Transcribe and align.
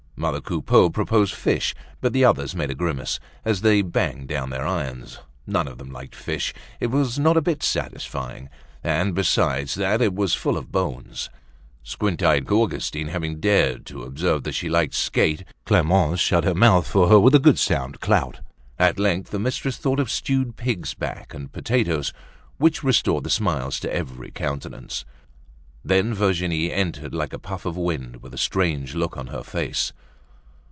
Mother 0.17 0.39
Coupeau 0.41 0.91
proposed 0.91 1.33
fish. 1.33 1.73
But 1.99 2.13
the 2.13 2.23
others 2.25 2.55
made 2.55 2.69
a 2.69 2.75
grimace, 2.75 3.19
as 3.43 3.61
they 3.61 3.81
banged 3.81 4.27
down 4.27 4.51
their 4.51 4.67
irons. 4.67 5.17
None 5.47 5.67
of 5.67 5.79
them 5.79 5.91
liked 5.91 6.13
fish; 6.13 6.53
it 6.79 6.91
was 6.91 7.17
not 7.17 7.37
a 7.37 7.41
bit 7.41 7.63
satisfying; 7.63 8.47
and 8.83 9.15
besides 9.15 9.73
that 9.73 9.99
it 9.99 10.13
was 10.13 10.35
full 10.35 10.57
of 10.57 10.71
bones. 10.71 11.31
Squint 11.81 12.21
eyed 12.21 12.51
Augustine, 12.51 13.07
having 13.07 13.39
dared 13.39 13.83
to 13.87 14.03
observe 14.03 14.43
that 14.43 14.51
she 14.51 14.69
liked 14.69 14.93
skate, 14.93 15.43
Clemence 15.65 16.19
shut 16.19 16.43
her 16.43 16.53
mouth 16.53 16.85
for 16.87 17.07
her 17.09 17.19
with 17.19 17.33
a 17.33 17.39
good 17.39 17.57
sound 17.57 17.99
clout. 17.99 18.41
At 18.77 18.99
length 18.99 19.31
the 19.31 19.39
mistress 19.39 19.77
thought 19.77 19.99
of 19.99 20.11
stewed 20.11 20.55
pig's 20.55 20.93
back 20.93 21.33
and 21.33 21.51
potatoes, 21.51 22.13
which 22.59 22.83
restored 22.83 23.23
the 23.23 23.31
smiles 23.31 23.79
to 23.79 23.91
every 23.91 24.29
countenance. 24.29 25.03
Then 25.83 26.13
Virginie 26.13 26.71
entered 26.71 27.11
like 27.15 27.33
a 27.33 27.39
puff 27.39 27.65
of 27.65 27.75
wind, 27.75 28.17
with 28.21 28.35
a 28.35 28.37
strange 28.37 28.93
look 28.93 29.17
on 29.17 29.25
her 29.27 29.41
face. 29.41 29.93